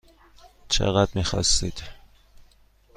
چقدر 0.69 1.11
میخواستید؟ 1.15 1.81